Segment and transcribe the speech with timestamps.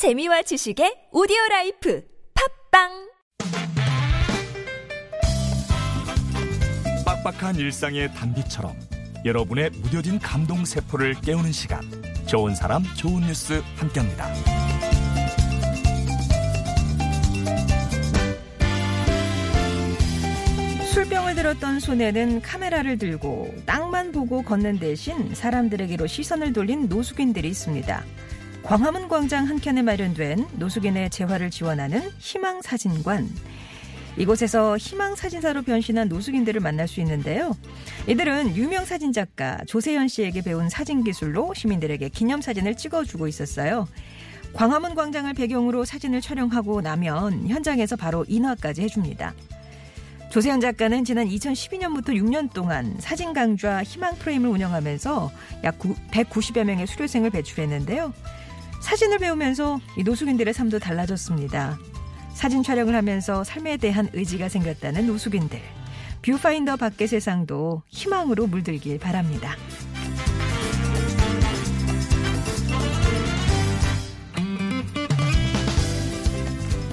[0.00, 2.02] 재미와 지식의 오디오 life
[2.70, 2.88] 팟빵
[7.04, 8.74] 빡빡한 일상의 단비처럼
[9.26, 11.82] 여러분의 무뎌진 감동 세포를 깨우는 시간
[12.26, 14.32] 좋은 사람 좋은 뉴스 함께합니다.
[20.94, 28.02] 술병을 들었던 손에는 카메라를 들고 땅만 보고 걷는 대신 사람들에게로 시선을 돌린 노숙인들이 있습니다.
[28.62, 33.28] 광화문 광장 한켠에 마련된 노숙인의 재활을 지원하는 희망사진관.
[34.16, 37.56] 이곳에서 희망사진사로 변신한 노숙인들을 만날 수 있는데요.
[38.06, 43.88] 이들은 유명 사진작가 조세현 씨에게 배운 사진 기술로 시민들에게 기념사진을 찍어주고 있었어요.
[44.52, 49.34] 광화문 광장을 배경으로 사진을 촬영하고 나면 현장에서 바로 인화까지 해줍니다.
[50.30, 55.30] 조세현 작가는 지난 2012년부터 6년 동안 사진 강좌 희망 프레임을 운영하면서
[55.64, 58.12] 약 190여 명의 수료생을 배출했는데요.
[58.80, 61.78] 사진을 배우면서 이 노숙인들의 삶도 달라졌습니다.
[62.32, 65.60] 사진 촬영을 하면서 삶에 대한 의지가 생겼다는 노숙인들.
[66.22, 69.56] 뷰파인더 밖의 세상도 희망으로 물들길 바랍니다.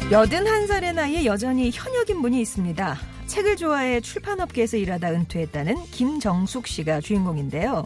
[0.10, 2.98] 여든 한 살의 나이에 여전히 현역인 분이 있습니다.
[3.26, 7.86] 책을 좋아해 출판업계에서 일하다 은퇴했다는 김정숙 씨가 주인공인데요.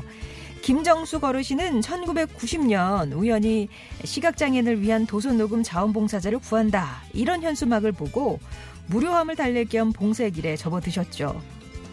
[0.62, 3.68] 김정숙 어르신은 1990년 우연히
[4.04, 7.02] 시각장애인을 위한 도서녹음 자원봉사자를 구한다.
[7.14, 8.40] 이런 현수막을 보고
[8.88, 11.42] 무료함을 달랠 겸 봉사길에 접어드셨죠.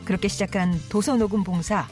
[0.04, 1.88] 그렇게 시작한 도서녹음 봉사.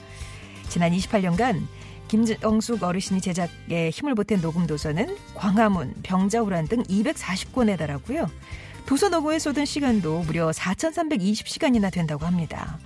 [0.69, 1.63] 지난 28년간
[2.09, 8.31] 김정숙 어르신이 제작에 힘을 보탠 녹음 도서는 광화문, 병자호란 등 240권에 달하고요.
[8.85, 12.79] 도서 녹음에 쏟은 시간도 무려 4,320시간이나 된다고 합니다.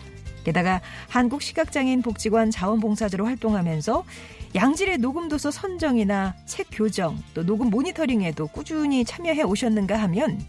[0.44, 4.05] 게다가 한국 시각장애인 복지관 자원봉사자로 활동하면서
[4.55, 10.41] 양질의 녹음 도서 선정이나 책 교정, 또 녹음 모니터링에도 꾸준히 참여해 오셨는가 하면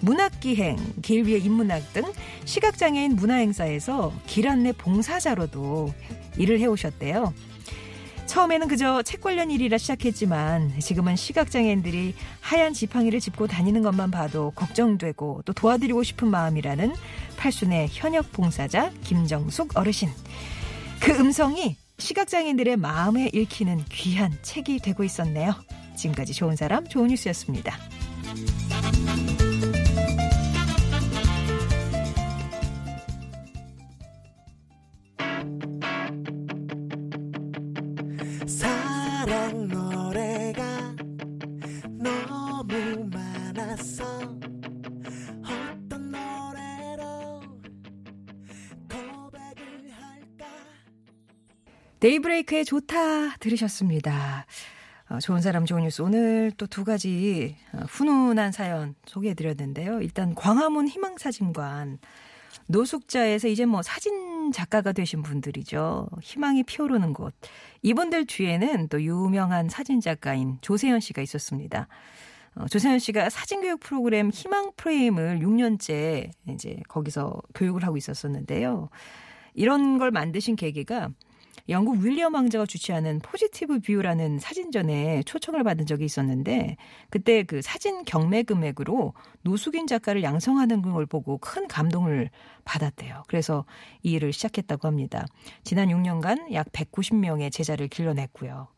[0.00, 2.02] 문학기행, 길 위의 인문학 등
[2.44, 5.92] 시각장애인 문화행사에서 길 안내 봉사자로도
[6.38, 7.32] 일을 해오셨대요.
[8.32, 15.42] 처음에는 그저 책 관련 일이라 시작했지만 지금은 시각장애인들이 하얀 지팡이를 짚고 다니는 것만 봐도 걱정되고
[15.44, 16.94] 또 도와드리고 싶은 마음이라는
[17.36, 20.08] 팔순의 현역 봉사자 김정숙 어르신.
[20.98, 25.52] 그 음성이 시각장애인들의 마음에 읽히는 귀한 책이 되고 있었네요.
[25.94, 27.76] 지금까지 좋은 사람 좋은 뉴스였습니다.
[38.58, 40.62] 사랑 노래가
[41.90, 44.04] 너무 많았어
[45.42, 47.40] 어떤 노래로
[48.90, 50.46] 고백을 할까
[52.00, 54.46] 데이브레이크의 좋다 들으셨습니다.
[55.08, 60.00] 어, 좋은 사람 좋은 뉴스 오늘 또 두 가지 어, 훈훈한 사연 소개해드렸는데요.
[60.00, 61.98] 일단 광화문 희망사진관
[62.68, 66.08] 노숙자에서 이제 뭐 사진 작가가 되신 분들이죠.
[66.20, 67.34] 희망이 피어오르는 곳.
[67.82, 71.86] 이분들 뒤에는 또 유명한 사진 작가인 조세현 씨가 있었습니다.
[72.54, 78.88] 어, 조세현 씨가 사진교육 프로그램 희망 프레임을 6년째 이제 거기서 교육을 하고 있었었는데요.
[79.54, 81.10] 이런 걸 만드신 계기가
[81.68, 86.76] 영국 윌리엄 왕자가 주최하는 Positive View라는 사진전에 초청을 받은 적이 있었는데
[87.10, 92.30] 그때 그 사진 경매 금액으로 노숙인 작가를 양성하는 걸 보고 큰 감동을
[92.64, 93.22] 받았대요.
[93.28, 93.64] 그래서
[94.02, 95.24] 이 일을 시작했다고 합니다.
[95.64, 98.68] 지난 6년간 약 190명의 제자를 길러냈고요.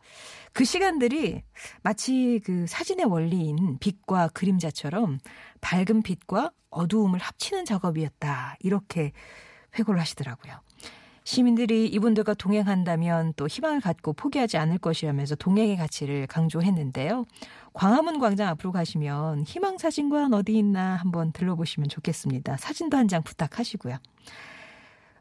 [0.52, 1.42] 그 시간들이
[1.82, 5.18] 마치 그 사진의 원리인 빛과 그림자처럼
[5.60, 8.56] 밝은 빛과 어두움을 합치는 작업이었다.
[8.60, 9.12] 이렇게
[9.78, 10.60] 회고를 하시더라고요.
[11.24, 17.24] 시민들이 이분들과 동행한다면 또 희망을 갖고 포기하지 않을 것이라면서 동행의 가치를 강조했는데요.
[17.72, 22.56] 광화문 광장 앞으로 가시면 희망사진관 어디 있나 한번 들러보시면 좋겠습니다.
[22.58, 23.96] 사진도 한 장 부탁하시고요.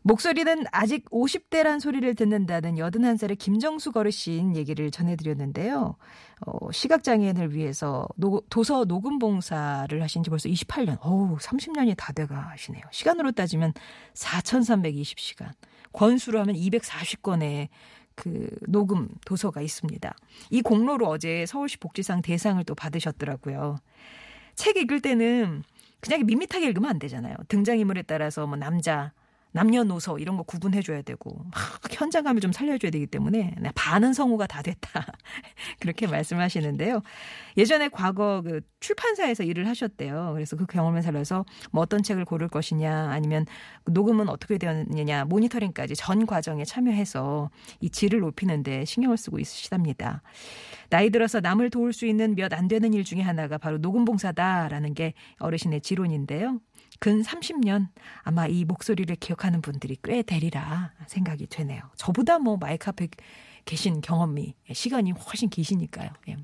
[0.03, 5.95] 목소리는 아직 50대란 소리를 듣는다는 81살의 김정숙 어르신 얘기를 전해드렸는데요.
[6.45, 12.49] 어, 시각장애인을 위해서 노, 도서 녹음 봉사를 하신 지 벌써 28년, 어우, 30년이 다 돼가
[12.51, 12.83] 하시네요.
[12.91, 13.73] 시간으로 따지면
[14.13, 15.51] 4,320시간.
[15.93, 17.69] 권수로 하면 240건의
[18.15, 20.13] 그 녹음 도서가 있습니다.
[20.49, 23.77] 이 공로로 어제 서울시 복지상 대상을 또 받으셨더라고요.
[24.55, 25.63] 책 읽을 때는
[26.01, 27.35] 그냥 밋밋하게 읽으면 안 되잖아요.
[27.47, 29.13] 등장인물에 따라서 뭐 남자,
[29.53, 34.61] 남녀노소 이런 거 구분해줘야 되고 막 현장감을 좀 살려줘야 되기 때문에 나 반은 성우가 다
[34.61, 35.05] 됐다
[35.79, 37.01] 그렇게 말씀하시는데요.
[37.57, 40.31] 예전에 과거 그 출판사에서 일을 하셨대요.
[40.33, 43.45] 그래서 그 경험을 살려서 뭐 어떤 책을 고를 것이냐 아니면
[43.85, 47.49] 녹음은 어떻게 되었느냐 모니터링까지 전 과정에 참여해서
[47.81, 50.21] 이 질을 높이는데 신경을 쓰고 있으시답니다.
[50.89, 54.93] 나이 들어서 남을 도울 수 있는 몇 안 되는 일 중에 하나가 바로 녹음 봉사다라는
[54.93, 56.59] 게 어르신의 지론인데요.
[56.99, 57.87] 근 30년
[58.21, 61.81] 아마 이 목소리를 기억 하는 분들이 꽤 되리라 생각이 되네요.
[61.95, 63.07] 저보다 뭐 마이크 앞에
[63.65, 66.09] 계신 경험이 시간이 훨씬 기시니까요.
[66.29, 66.37] 예.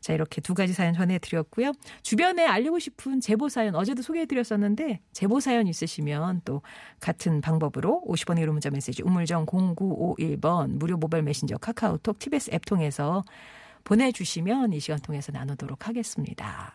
[0.00, 1.72] 자, 이렇게 두 가지 사연 전해드렸고요.
[2.02, 6.62] 주변에 알리고 싶은 제보 사연, 어제도 소개해드렸었는데, 제보 사연 있으시면 또
[7.00, 13.22] 같은 방법으로 50번의 유료 문자 메시지, 우물정 0951번, 무료 모바일 메신저 카카오톡, TBS 앱 통해서
[13.84, 16.74] 보내주시면 이 시간 통해서 나누도록 하겠습니다.